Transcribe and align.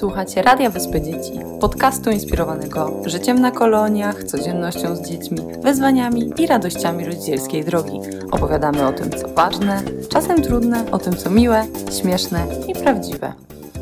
Słuchacie 0.00 0.42
Radia 0.42 0.70
Wyspy 0.70 1.00
Dzieci, 1.00 1.32
podcastu 1.60 2.10
inspirowanego 2.10 3.02
życiem 3.06 3.40
na 3.40 3.50
koloniach, 3.50 4.24
codziennością 4.24 4.96
z 4.96 5.02
dziećmi, 5.08 5.38
wyzwaniami 5.62 6.32
i 6.38 6.46
radościami 6.46 7.04
rodzicielskiej 7.04 7.64
drogi. 7.64 8.00
Opowiadamy 8.30 8.86
o 8.86 8.92
tym, 8.92 9.10
co 9.10 9.28
ważne, 9.28 9.82
czasem 10.08 10.42
trudne, 10.42 10.90
o 10.90 10.98
tym, 10.98 11.16
co 11.16 11.30
miłe, 11.30 11.64
śmieszne 12.00 12.46
i 12.68 12.74
prawdziwe. 12.74 13.32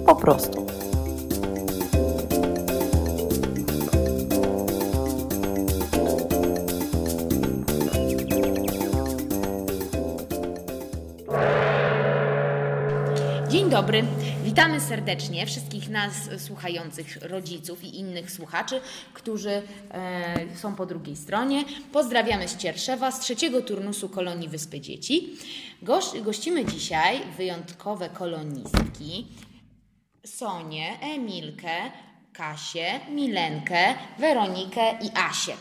Po 0.06 0.16
prostu. 0.16 0.66
Dzień 13.58 13.70
dobry. 13.70 14.04
Witamy 14.44 14.80
serdecznie 14.80 15.46
wszystkich 15.46 15.88
nas 15.88 16.12
słuchających 16.38 17.16
rodziców 17.22 17.84
i 17.84 17.98
innych 17.98 18.30
słuchaczy, 18.30 18.80
którzy 19.14 19.50
e, 19.90 20.56
są 20.56 20.74
po 20.74 20.86
drugiej 20.86 21.16
stronie. 21.16 21.64
Pozdrawiamy 21.92 22.48
z 22.48 22.56
Cierszewa, 22.56 23.12
z 23.12 23.20
trzeciego 23.20 23.62
turnusu 23.62 24.08
kolonii 24.08 24.48
Wyspy 24.48 24.80
Dzieci. 24.80 25.36
Goś, 25.82 26.04
gościmy 26.22 26.64
dzisiaj 26.64 27.20
wyjątkowe 27.36 28.08
kolonistki 28.08 29.26
Sonię, 30.26 30.98
Emilkę, 31.00 31.74
Kasię, 32.32 33.00
Milenkę, 33.10 33.94
Weronikę 34.18 34.98
i 35.02 35.10
Asię. 35.14 35.54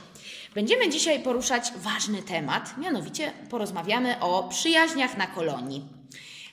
Będziemy 0.56 0.90
dzisiaj 0.90 1.20
poruszać 1.20 1.72
ważny 1.78 2.24
temat, 2.24 2.78
mianowicie 2.78 3.32
porozmawiamy 3.50 4.20
o 4.20 4.44
przyjaźniach 4.44 5.18
na 5.18 5.28
kolonii. 5.28 5.86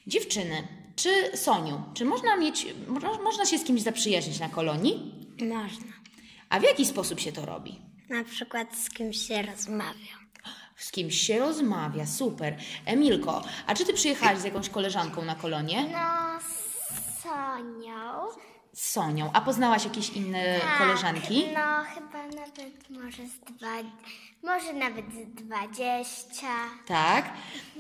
Dziewczyny, 0.07 0.84
czy 0.97 1.37
Soniu, 1.37 1.83
czy 1.95 2.05
można 2.05 2.37
mieć, 2.37 2.67
mo- 2.89 3.23
można 3.23 3.47
się 3.47 3.59
z 3.59 3.65
kimś 3.65 3.83
zaprzyjaźnić 3.83 4.41
na 4.41 4.49
kolonii? 4.49 5.15
Można. 5.41 5.93
A 6.49 6.61
w 6.61 6.63
jaki 6.63 6.87
sposób 6.87 7.21
się 7.21 7.33
to 7.33 7.47
robi? 7.47 7.79
Na 8.09 8.25
przykład 8.25 8.77
z 8.79 8.91
kimś 8.91 9.17
się 9.29 9.43
rozmawia. 9.43 10.15
Z 10.77 10.91
kimś 10.93 11.21
się 11.21 11.39
rozmawia, 11.39 12.07
super. 12.07 12.57
Emilko, 12.87 13.43
a 13.67 13.75
czy 13.75 13.85
ty 13.85 13.93
przyjechałaś 13.93 14.39
z 14.39 14.45
jakąś 14.45 14.69
koleżanką 14.69 15.23
na 15.25 15.35
kolonię? 15.35 15.83
No, 15.93 16.41
z 16.41 17.23
Sonią. 17.23 18.27
Z 18.75 18.91
Sonią. 18.91 19.31
A 19.33 19.41
poznałaś 19.41 19.85
jakieś 19.85 20.11
inne 20.11 20.61
koleżanki? 20.79 21.45
No, 21.55 21.85
chyba 21.95 22.23
nawet 22.41 22.91
może 22.91 23.23
z 23.29 23.55
dwa, 23.55 23.69
może 24.43 24.73
nawet 24.73 25.05
z 25.07 25.35
dwadzieścia. 25.45 26.55
Tak. 26.87 27.25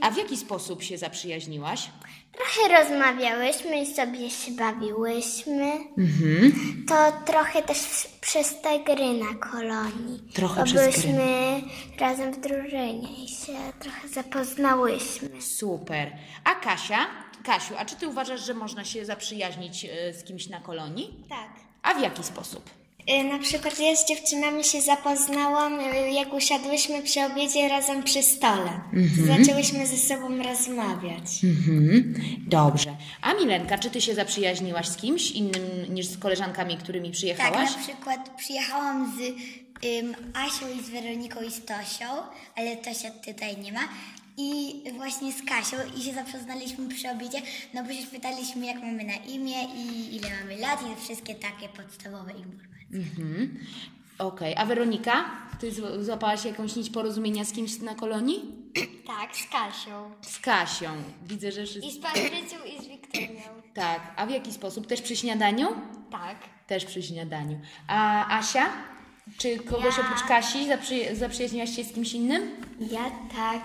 A 0.00 0.10
w 0.10 0.16
jaki 0.16 0.36
sposób 0.36 0.82
się 0.82 0.98
zaprzyjaźniłaś? 0.98 1.90
Trochę 2.32 2.82
rozmawiałyśmy 2.84 3.80
i 3.82 3.94
sobie 3.94 4.30
się 4.30 4.52
bawiłyśmy. 4.52 5.72
Mhm. 5.98 6.84
To 6.88 7.12
trochę 7.26 7.62
też 7.62 8.08
przez 8.20 8.60
te 8.62 8.78
gry 8.80 9.12
na 9.14 9.34
kolonii. 9.50 10.22
Trochę 10.34 10.60
Bo 10.60 10.64
przez 10.66 10.82
gry. 10.82 10.90
byliśmy 10.92 11.60
razem 11.98 12.32
w 12.32 12.40
drużynie 12.40 13.24
i 13.24 13.28
się 13.28 13.52
trochę 13.78 14.08
zapoznałyśmy. 14.08 15.42
Super. 15.42 16.12
A 16.44 16.54
Kasia? 16.54 17.06
Kasiu, 17.44 17.74
a 17.78 17.84
czy 17.84 17.96
ty 17.96 18.08
uważasz, 18.08 18.46
że 18.46 18.54
można 18.54 18.84
się 18.84 19.04
zaprzyjaźnić 19.04 19.84
e, 19.84 20.14
z 20.14 20.24
kimś 20.24 20.46
na 20.48 20.60
kolonii? 20.60 21.24
Tak. 21.28 21.48
A 21.82 21.94
w 21.94 22.00
jaki 22.02 22.22
sposób? 22.24 22.70
Y, 23.10 23.24
Na 23.24 23.38
przykład 23.38 23.80
ja 23.80 23.96
z 23.96 24.08
dziewczynami 24.08 24.64
się 24.64 24.80
zapoznałam, 24.80 25.80
y, 25.80 26.10
jak 26.10 26.32
usiadłyśmy 26.32 27.02
przy 27.02 27.20
obiedzie 27.20 27.68
razem 27.68 28.02
przy 28.02 28.22
stole. 28.22 28.80
Zaczęłyśmy 29.38 29.86
ze 29.86 29.96
sobą 29.96 30.42
rozmawiać. 30.42 31.44
Mhm. 31.44 32.14
Dobrze. 32.46 32.96
A 33.22 33.34
Milenka, 33.34 33.78
czy 33.78 33.90
ty 33.90 34.00
się 34.00 34.14
zaprzyjaźniłaś 34.14 34.88
z 34.88 34.96
kimś 34.96 35.30
innym 35.30 35.62
niż 35.94 36.06
z 36.06 36.18
koleżankami, 36.18 36.76
którymi 36.76 37.10
przyjechałaś? 37.10 37.68
Tak, 37.68 37.76
na 37.76 37.82
przykład 37.82 38.30
przyjechałam 38.36 39.16
z 39.18 39.20
ym, 39.84 40.16
Asią 40.34 40.66
i 40.78 40.82
z 40.82 40.90
Weroniką 40.90 41.42
i 41.42 41.50
z 41.50 41.64
Tosią, 41.64 42.06
ale 42.56 42.76
Tosia 42.76 43.10
tutaj 43.10 43.56
nie 43.56 43.72
ma. 43.72 43.88
I 44.36 44.82
właśnie 44.96 45.32
z 45.32 45.42
Kasią 45.42 45.76
i 45.96 46.02
się 46.02 46.12
zapoznaliśmy 46.14 46.88
przy 46.88 47.10
obiedzie, 47.10 47.38
no 47.74 47.84
bo 47.84 47.92
się 47.92 48.06
pytaliśmy 48.06 48.66
jak 48.66 48.76
mamy 48.76 49.04
na 49.04 49.14
imię 49.14 49.64
i 49.76 50.16
ile 50.16 50.28
mamy 50.40 50.56
lat 50.56 50.80
i 50.82 51.04
wszystkie 51.04 51.34
takie 51.34 51.68
podstawowe 51.68 52.32
informacje. 52.32 52.74
Mhm. 52.94 53.58
Okej. 54.18 54.54
A 54.56 54.66
Weronika? 54.66 55.24
Ty 55.60 55.72
złapałaś 56.04 56.44
jakąś 56.44 56.76
nić 56.76 56.90
porozumienia 56.90 57.44
z 57.44 57.52
kimś 57.52 57.78
na 57.78 57.94
kolonii? 57.94 58.40
Tak, 59.06 59.36
z 59.36 59.46
Kasią. 59.46 60.10
Z 60.22 60.38
Kasią. 60.38 60.90
Widzę, 61.26 61.52
że 61.52 61.64
wszyscy... 61.64 61.88
I 61.88 61.92
z 61.92 61.98
Patrycją 61.98 62.58
i 62.64 62.84
z 62.84 62.88
Wiktorią. 62.88 63.40
Tak. 63.74 64.14
A 64.16 64.26
w 64.26 64.30
jaki 64.30 64.52
sposób? 64.52 64.86
Też 64.86 65.02
przy 65.02 65.16
śniadaniu? 65.16 65.68
Tak. 66.10 66.36
Też 66.66 66.84
przy 66.84 67.02
śniadaniu. 67.02 67.60
A 67.86 68.28
Asia? 68.38 68.66
Czy 69.38 69.58
kogoś 69.58 69.96
Ja- 69.98 70.04
oprócz 70.04 70.22
Kasi 70.28 70.66
zaprzy... 70.68 71.16
zaprzyjaźniłaś 71.16 71.76
się 71.76 71.84
z 71.84 71.92
kimś 71.92 72.12
innym? 72.12 72.50
Ja 72.80 73.10
tak, 73.36 73.62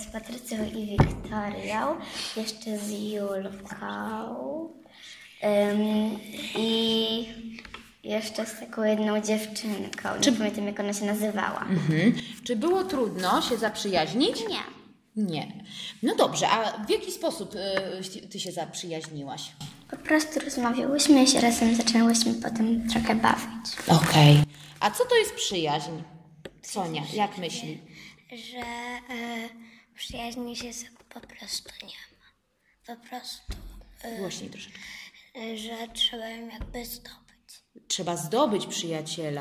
z 0.00 0.06
Patrycją 0.06 0.58
i 0.64 0.86
Wiktorią, 0.86 1.96
jeszcze 2.36 2.78
z 2.78 2.90
Julką 2.90 4.68
Ym, 5.44 6.18
i 6.58 7.28
jeszcze 8.04 8.46
z 8.46 8.60
taką 8.60 8.82
jedną 8.84 9.20
dziewczynką. 9.20 10.08
Nie 10.26 10.32
pamiętam 10.32 10.66
jak 10.66 10.80
ona 10.80 10.92
się 10.92 11.04
nazywała. 11.04 11.60
Mhm. 11.70 12.12
Czy 12.44 12.56
było 12.56 12.84
trudno 12.84 13.42
się 13.42 13.56
zaprzyjaźnić? 13.56 14.36
Nie. 14.48 14.62
Nie. 15.24 15.52
No 16.02 16.16
dobrze, 16.16 16.48
a 16.48 16.84
w 16.86 16.90
jaki 16.90 17.12
sposób 17.12 17.54
y, 17.54 18.28
ty 18.28 18.40
się 18.40 18.52
zaprzyjaźniłaś? 18.52 19.42
Po 19.90 19.96
prostu 19.96 20.40
rozmawiałyśmy 20.40 21.22
i 21.22 21.26
się 21.26 21.40
razem 21.40 21.74
zaczęłyśmy 21.76 22.34
potem 22.34 22.88
trochę 22.88 23.14
bawić. 23.14 23.66
Okej. 23.88 24.42
A 24.80 24.90
co 24.90 25.04
to 25.04 25.14
jest 25.16 25.34
przyjaźń? 25.34 25.90
Sonia, 26.62 27.02
jak 27.12 27.38
myśli? 27.38 27.80
Że 28.32 28.58
e, 28.58 29.48
przyjaźni 29.94 30.56
się 30.56 30.68
po 31.08 31.20
prostu 31.20 31.70
nie 31.82 31.88
ma. 32.18 32.96
Po 32.96 33.08
prostu, 33.08 33.52
Głośniej 34.18 34.50
troszeczkę. 34.50 34.78
e, 35.36 35.56
że 35.56 35.88
trzeba 35.94 36.28
ją 36.28 36.48
jakby 36.48 36.84
zdobyć. 36.84 37.27
Trzeba 37.88 38.16
zdobyć 38.16 38.66
przyjaciela. 38.66 39.40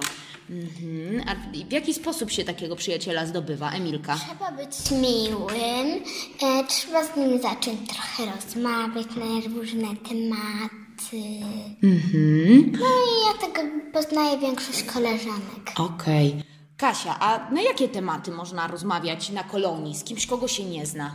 Mhm. 0.49 1.23
A 1.29 1.35
w 1.67 1.71
jaki 1.71 1.93
sposób 1.93 2.31
się 2.31 2.43
takiego 2.43 2.75
przyjaciela 2.75 3.25
zdobywa, 3.25 3.71
Emilka? 3.71 4.15
Trzeba 4.27 4.51
być 4.51 4.91
miłym, 4.91 6.03
e, 6.43 6.63
trzeba 6.67 7.03
z 7.03 7.17
nim 7.17 7.41
zacząć 7.41 7.89
trochę 7.89 8.31
rozmawiać 8.35 9.07
na 9.15 9.55
różne 9.59 9.87
tematy. 9.95 11.45
Mhm. 11.83 12.71
No 12.71 12.85
i 12.87 13.27
ja 13.27 13.47
tego 13.47 13.61
poznaję 13.93 14.37
większość 14.37 14.83
koleżanek. 14.83 15.71
Okej. 15.77 16.43
Kasia, 16.77 17.19
a 17.19 17.51
na 17.51 17.61
jakie 17.61 17.89
tematy 17.89 18.31
można 18.31 18.67
rozmawiać 18.67 19.29
na 19.29 19.43
kolonii 19.43 19.95
z 19.97 20.03
kimś, 20.03 20.25
kogo 20.27 20.47
się 20.47 20.63
nie 20.63 20.85
zna? 20.85 21.13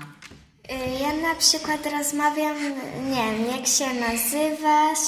Y, 0.71 1.01
Ja 1.03 1.29
na 1.29 1.35
przykład 1.35 1.87
rozmawiam, 1.99 2.57
nie 3.11 3.15
wiem, 3.39 3.47
jak 3.57 3.67
się 3.67 3.87
nazywasz 4.01 4.99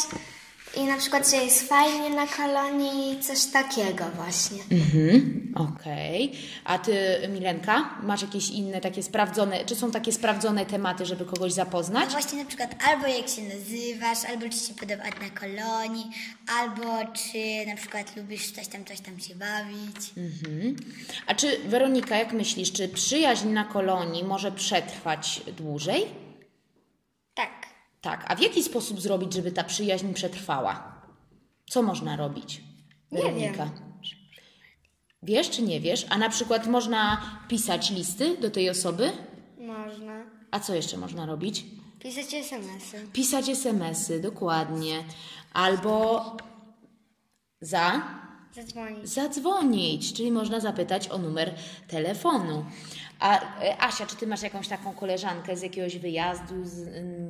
i 0.76 0.84
na 0.84 0.96
przykład, 0.96 1.30
że 1.30 1.36
jest 1.36 1.68
fajnie 1.68 2.10
na 2.10 2.26
kolonii, 2.26 3.20
coś 3.20 3.44
takiego 3.44 4.04
właśnie. 4.16 4.58
Mhm. 4.72 5.52
Okej. 5.56 6.32
A 6.64 6.78
ty, 6.78 6.94
Milenka, 7.28 7.90
masz 8.02 8.22
jakieś 8.22 8.50
inne 8.50 8.80
takie 8.80 9.02
sprawdzone, 9.02 9.64
czy 9.64 9.76
są 9.76 9.90
takie 9.90 10.12
sprawdzone 10.12 10.66
tematy, 10.66 11.06
żeby 11.06 11.24
kogoś 11.24 11.50
No 11.50 11.56
zapoznać? 11.56 12.10
właśnie 12.10 12.38
na 12.38 12.44
przykład 12.44 12.74
albo 12.88 13.06
jak 13.06 13.28
się 13.28 13.42
nazywasz, 13.42 14.30
albo 14.30 14.48
czy 14.48 14.58
się 14.58 14.74
podoba 14.74 15.02
na 15.04 15.40
kolonii, 15.40 16.04
albo 16.60 17.12
czy 17.12 17.66
na 17.70 17.76
przykład 17.76 18.16
lubisz 18.16 18.50
coś 18.50 18.68
tam, 18.68 18.84
coś 18.84 19.00
tam 19.00 19.20
się 19.20 19.34
bawić. 19.34 19.96
Mhm. 20.16 20.76
A 21.26 21.34
czy, 21.34 21.58
Weronika, 21.68 22.16
jak 22.16 22.32
myślisz, 22.32 22.72
czy 22.72 22.88
przyjaźń 22.88 23.48
na 23.48 23.64
kolonii 23.64 24.24
może 24.24 24.52
przetrwać 24.52 25.40
dłużej? 25.56 26.23
Tak. 28.04 28.24
A 28.28 28.36
w 28.36 28.40
jaki 28.40 28.62
sposób 28.62 29.00
zrobić, 29.00 29.32
żeby 29.32 29.52
ta 29.52 29.64
przyjaźń 29.64 30.12
przetrwała? 30.12 31.02
Co 31.70 31.82
można 31.82 32.16
robić? 32.16 32.60
Weronika. 33.12 33.70
Wiesz 35.22 35.50
czy 35.50 35.62
nie 35.62 35.80
wiesz? 35.80 36.06
A 36.10 36.18
na 36.18 36.28
przykład 36.28 36.66
można 36.66 37.20
pisać 37.48 37.90
listy 37.90 38.36
do 38.38 38.50
tej 38.50 38.70
osoby? 38.70 39.12
Można. 39.58 40.24
A 40.50 40.60
co 40.60 40.74
jeszcze 40.74 40.96
można 40.96 41.26
robić? 41.26 41.64
Pisać 41.98 42.34
SMS-y. 42.34 43.06
Pisać 43.12 43.48
SMS-y, 43.48 44.20
dokładnie. 44.20 45.04
Albo 45.52 46.24
za 47.60 48.02
Zadzwonić. 48.54 49.08
zadzwonić, 49.08 50.12
czyli 50.12 50.32
można 50.32 50.60
zapytać 50.60 51.08
o 51.08 51.18
numer 51.18 51.54
telefonu. 51.88 52.64
A 53.20 53.40
e, 53.40 53.82
Asia, 53.82 54.06
czy 54.06 54.16
ty 54.16 54.26
masz 54.26 54.42
jakąś 54.42 54.68
taką 54.68 54.92
koleżankę 54.92 55.56
z 55.56 55.62
jakiegoś 55.62 55.98
wyjazdu, 55.98 56.54
z, 56.64 56.88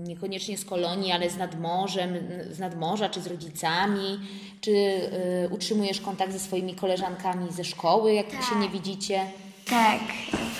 niekoniecznie 0.08 0.58
z 0.58 0.64
kolonii, 0.64 1.12
ale 1.12 1.30
z 1.30 1.36
nad 1.36 1.60
morzem, 1.60 2.14
z 2.50 2.58
nadmorza, 2.58 3.08
czy 3.08 3.20
z 3.20 3.26
rodzicami? 3.26 4.20
Czy 4.60 4.70
y, 4.70 5.48
utrzymujesz 5.50 6.00
kontakt 6.00 6.32
ze 6.32 6.38
swoimi 6.38 6.74
koleżankami 6.74 7.52
ze 7.52 7.64
szkoły, 7.64 8.14
jak 8.14 8.30
się 8.30 8.56
nie 8.60 8.68
widzicie? 8.68 9.20
Tak, 9.70 10.00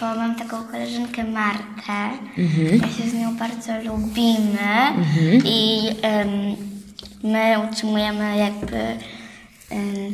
bo 0.00 0.06
mam 0.06 0.35
taką 0.35 0.65
koleżankę 0.65 1.25
Martę. 1.25 2.19
Ja 2.81 2.88
się 2.88 3.11
z 3.11 3.15
nią 3.15 3.37
bardzo 3.37 3.73
lubimy 3.85 4.93
i 5.44 5.88
em, 6.03 6.56
my 7.23 7.69
utrzymujemy 7.71 8.37
jakby 8.37 8.99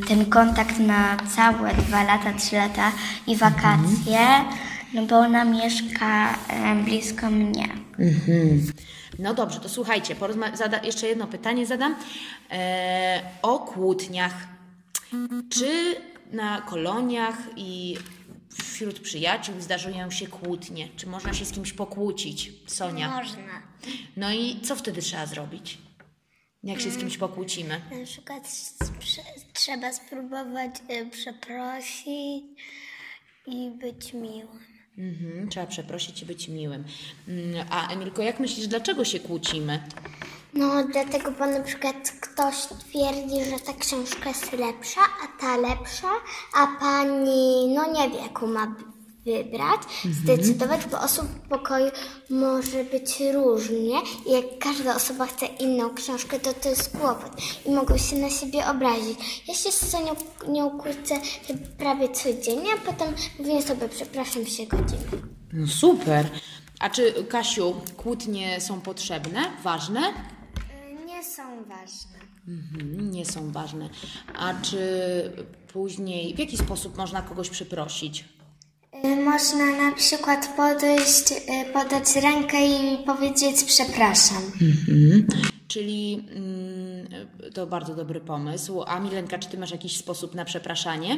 ten 0.07 0.25
kontakt 0.25 0.79
na 0.79 1.17
całe 1.35 1.73
dwa 1.73 2.03
lata, 2.03 2.33
trzy 2.33 2.55
lata 2.55 2.91
i 3.27 3.35
wakacje, 3.35 4.19
no 4.93 5.01
bo 5.05 5.15
ona 5.19 5.45
mieszka 5.45 6.39
blisko 6.85 7.29
mnie. 7.29 7.67
No 9.19 9.33
dobrze, 9.33 9.59
to 9.59 9.69
słuchajcie, 9.69 10.15
porozma- 10.15 10.57
zada- 10.57 10.83
jeszcze 10.85 11.07
jedno 11.07 11.27
pytanie 11.27 11.65
zadam 11.65 11.95
e, 12.51 13.21
o 13.41 13.59
kłótniach. 13.59 14.47
Czy 15.49 15.95
na 16.31 16.61
koloniach 16.61 17.37
i 17.55 17.97
wśród 18.63 18.99
przyjaciół 18.99 19.55
zdarzają 19.61 20.11
się 20.11 20.27
kłótnie? 20.27 20.89
Czy 20.95 21.07
można 21.07 21.33
się 21.33 21.45
z 21.45 21.51
kimś 21.51 21.73
pokłócić? 21.73 22.51
Sonia. 22.67 23.09
Można. 23.15 23.61
No 24.17 24.31
i 24.33 24.59
co 24.63 24.75
wtedy 24.75 25.01
trzeba 25.01 25.25
zrobić? 25.25 25.77
Jak 26.63 26.81
się 26.81 26.91
z 26.91 26.97
kimś 26.97 27.17
pokłócimy? 27.17 27.81
Na 27.99 28.05
przykład 28.05 28.47
sprze- 28.49 29.21
trzeba 29.53 29.93
spróbować 29.93 30.71
y, 30.91 31.09
przeprosić 31.09 32.43
i 33.47 33.71
być 33.81 34.13
miłym. 34.13 34.59
Mhm, 35.01 35.49
trzeba 35.49 35.65
przeprosić 35.65 36.21
i 36.21 36.25
być 36.25 36.47
miłym. 36.47 36.83
Mm, 37.27 37.67
A 37.69 37.87
Emilko, 37.87 38.21
jak 38.21 38.39
myślisz, 38.39 38.67
dlaczego 38.67 39.05
się 39.05 39.19
kłócimy? 39.19 39.83
No, 40.53 40.83
dlatego, 40.83 41.31
bo 41.31 41.45
na 41.45 41.59
przykład 41.63 42.11
ktoś 42.21 42.55
twierdzi, 42.79 43.45
że 43.51 43.59
ta 43.59 43.73
książka 43.73 44.29
jest 44.29 44.51
lepsza, 44.53 45.01
a 45.23 45.41
ta 45.41 45.57
lepsza, 45.57 46.07
a 46.53 46.67
pani, 46.79 47.73
no 47.75 47.91
nie 47.93 48.09
wie, 48.09 48.17
jaką 48.23 48.47
ma 48.47 48.75
wybrać, 49.25 49.81
zdecydować, 50.11 50.85
bo 50.91 51.01
osób 51.01 51.25
w 51.25 51.49
pokoju 51.49 51.91
może 52.29 52.83
być 52.83 53.19
różnie 53.33 53.95
i 54.25 54.31
jak 54.31 54.45
każda 54.59 54.95
osoba 54.95 55.25
chce 55.25 55.45
inną 55.45 55.93
książkę, 55.95 56.39
to 56.39 56.53
to 56.53 56.69
jest 56.69 56.97
kłopot 56.97 57.31
i 57.65 57.71
mogą 57.71 57.97
się 57.97 58.15
na 58.15 58.29
siebie 58.29 58.67
obrazić. 58.67 59.43
Ja 59.47 59.53
się 59.53 59.71
z 59.71 59.95
nią 60.49 60.69
kłócę 60.69 61.21
prawie 61.77 62.09
codziennie, 62.09 62.69
a 62.73 62.91
potem 62.91 63.13
mówię 63.39 63.61
sobie, 63.61 63.89
przepraszam, 63.89 64.45
się 64.45 64.67
godzimy. 64.67 65.31
No 65.53 65.67
super. 65.67 66.29
A 66.79 66.89
czy, 66.89 67.23
Kasiu, 67.29 67.75
kłótnie 67.97 68.61
są 68.61 68.81
potrzebne, 68.81 69.41
ważne? 69.63 70.01
Nie 71.05 71.23
są 71.23 71.63
ważne. 71.63 72.19
Mhm, 72.47 73.11
nie 73.11 73.25
są 73.25 73.51
ważne. 73.51 73.89
A 74.35 74.53
czy 74.53 74.77
później, 75.73 76.35
w 76.35 76.39
jaki 76.39 76.57
sposób 76.57 76.97
można 76.97 77.21
kogoś 77.21 77.49
przeprosić? 77.49 78.25
Można 79.25 79.65
na 79.65 79.95
przykład 79.95 80.55
podejść, 80.57 81.31
y, 81.31 81.73
podać 81.73 82.15
rękę 82.15 82.67
i 82.67 82.97
powiedzieć 83.05 83.63
przepraszam. 83.63 84.51
Czyli 85.67 86.25
mm, 86.35 87.27
to 87.53 87.67
bardzo 87.67 87.95
dobry 87.95 88.21
pomysł. 88.21 88.83
A 88.87 88.99
Milenka, 88.99 89.39
czy 89.39 89.49
ty 89.49 89.57
masz 89.57 89.71
jakiś 89.71 89.97
sposób 89.97 90.35
na 90.35 90.45
przepraszanie? 90.45 91.17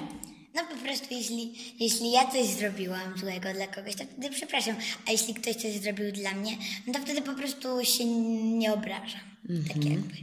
No 0.55 0.61
po 0.71 0.75
prostu 0.85 1.07
jeśli, 1.11 1.53
jeśli 1.79 2.11
ja 2.11 2.31
coś 2.31 2.45
zrobiłam 2.45 3.17
złego 3.17 3.53
dla 3.53 3.67
kogoś, 3.67 3.95
to 3.95 4.03
wtedy 4.03 4.29
przepraszam. 4.29 4.75
A 5.07 5.11
jeśli 5.11 5.33
ktoś 5.33 5.55
coś 5.55 5.71
zrobił 5.79 6.11
dla 6.11 6.31
mnie, 6.33 6.57
no 6.87 6.93
to 6.93 6.99
wtedy 6.99 7.21
po 7.21 7.33
prostu 7.33 7.67
się 7.83 8.05
nie 8.05 8.73
obrażam. 8.73 9.21
Tak 9.67 9.85
jakby. 9.85 10.15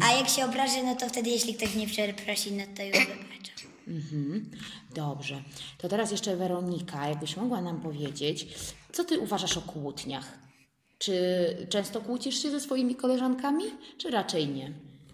A 0.00 0.12
jak 0.12 0.28
się 0.28 0.44
obrażę, 0.44 0.82
no 0.84 0.96
to 0.96 1.08
wtedy 1.08 1.30
jeśli 1.30 1.54
ktoś 1.54 1.74
mnie 1.74 1.86
przeprosi, 1.86 2.52
no 2.52 2.64
to 2.76 2.82
już 2.82 2.98
wybaczam. 2.98 3.53
Mhm. 3.88 4.50
Dobrze. 4.94 5.42
To 5.78 5.88
teraz 5.88 6.10
jeszcze 6.10 6.36
Weronika, 6.36 7.08
jakbyś 7.08 7.36
mogła 7.36 7.60
nam 7.60 7.80
powiedzieć, 7.80 8.46
co 8.92 9.04
ty 9.04 9.18
uważasz 9.18 9.56
o 9.56 9.60
kłótniach? 9.60 10.38
Czy 10.98 11.14
często 11.68 12.00
kłócisz 12.00 12.42
się 12.42 12.50
ze 12.50 12.60
swoimi 12.60 12.94
koleżankami, 12.94 13.64
czy 13.98 14.10
raczej 14.10 14.48
nie? 14.48 14.72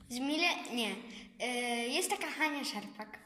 Z 0.08 0.19
Mile? 0.19 0.49
Nie. 0.75 0.90
Y, 0.90 1.88
Jest 1.88 2.11
taka 2.11 2.26
Hania 2.26 2.64
Szarpak. 2.64 3.19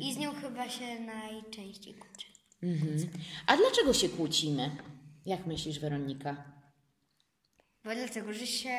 I 0.00 0.14
z 0.14 0.16
nią 0.18 0.32
chyba 0.34 0.68
się 0.68 1.00
najczęściej 1.00 1.94
kłócę. 1.94 2.26
Mhm. 2.62 3.08
A 3.46 3.56
dlaczego 3.56 3.92
się 3.94 4.08
kłócimy? 4.08 4.70
Jak 5.26 5.46
myślisz, 5.46 5.78
Weronika? 5.78 6.44
Bo 7.86 7.94
dlatego, 7.94 8.32
że 8.32 8.46
się 8.46 8.78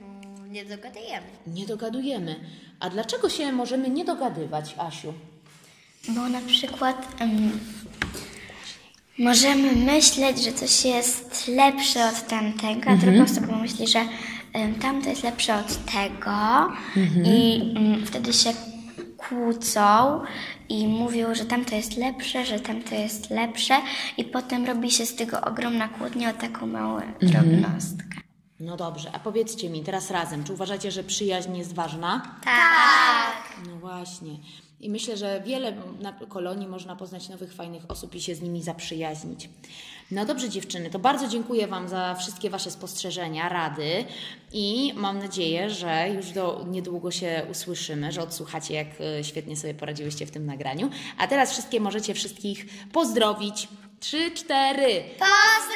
no, 0.00 0.46
nie 0.46 0.64
dogadujemy. 0.64 1.26
Nie 1.46 1.66
dogadujemy. 1.66 2.36
A 2.80 2.90
dlaczego 2.90 3.28
się 3.28 3.52
możemy 3.52 3.90
nie 3.90 4.04
dogadywać, 4.04 4.74
Asiu? 4.78 5.14
Bo 6.08 6.28
na 6.28 6.40
przykład 6.40 7.20
em, 7.20 7.60
możemy 9.18 9.72
myśleć, 9.72 10.44
że 10.44 10.52
coś 10.52 10.84
jest 10.84 11.48
lepsze 11.48 12.08
od 12.08 12.26
tamtego, 12.26 12.90
a 12.90 12.96
druga 12.96 13.22
osoba 13.22 13.56
myśli, 13.56 13.88
że 13.88 13.98
em, 14.52 14.74
tamto 14.74 15.10
jest 15.10 15.22
lepsze 15.22 15.54
od 15.54 15.84
tego 15.84 16.72
i 17.24 17.72
mm, 17.76 18.06
wtedy 18.06 18.32
się 18.32 18.52
kłócą 19.16 20.20
i 20.68 20.88
mówią, 20.88 21.34
że 21.34 21.44
tamto 21.44 21.74
jest 21.74 21.96
lepsze, 21.96 22.46
że 22.46 22.60
tamto 22.60 22.94
jest 22.94 23.30
lepsze 23.30 23.74
i 24.16 24.24
potem 24.24 24.66
robi 24.66 24.90
się 24.90 25.06
z 25.06 25.14
tego 25.14 25.40
ogromna 25.40 25.88
kłótnia 25.88 26.30
o 26.30 26.32
taką 26.32 26.66
małą 26.66 27.00
drobnostkę. 27.20 28.05
No 28.60 28.76
dobrze, 28.76 29.10
a 29.12 29.18
powiedzcie 29.18 29.70
mi 29.70 29.82
teraz 29.82 30.10
razem, 30.10 30.44
czy 30.44 30.52
uważacie, 30.52 30.90
że 30.90 31.04
przyjaźń 31.04 31.56
jest 31.56 31.74
ważna? 31.74 32.36
Tak. 32.44 33.66
No 33.68 33.76
właśnie. 33.76 34.36
I 34.80 34.90
myślę, 34.90 35.16
że 35.16 35.42
wiele 35.46 35.72
na 36.00 36.12
kolonii 36.12 36.68
można 36.68 36.96
poznać 36.96 37.28
nowych, 37.28 37.54
fajnych 37.54 37.82
osób 37.88 38.14
i 38.14 38.20
się 38.20 38.34
z 38.34 38.40
nimi 38.40 38.62
zaprzyjaźnić. 38.62 39.48
No 40.10 40.24
dobrze, 40.24 40.48
dziewczyny, 40.48 40.90
to 40.90 40.98
bardzo 40.98 41.28
dziękuję 41.28 41.66
Wam 41.66 41.88
za 41.88 42.14
wszystkie 42.14 42.50
Wasze 42.50 42.70
spostrzeżenia, 42.70 43.48
rady 43.48 44.04
i 44.52 44.92
mam 44.96 45.18
nadzieję, 45.18 45.70
że 45.70 46.08
już 46.08 46.30
do 46.30 46.64
niedługo 46.68 47.10
się 47.10 47.46
usłyszymy, 47.50 48.12
że 48.12 48.22
odsłuchacie, 48.22 48.74
jak 48.74 48.88
e, 49.00 49.24
świetnie 49.24 49.56
sobie 49.56 49.74
poradziłyście 49.74 50.26
w 50.26 50.30
tym 50.30 50.46
nagraniu. 50.46 50.90
A 51.18 51.26
teraz 51.26 51.52
wszystkie 51.52 51.80
możecie 51.80 52.14
wszystkich 52.14 52.66
pozdrowić. 52.92 53.68
Trzy, 54.00 54.30
cztery. 54.30 55.04
Pozdrawiam! 55.18 55.75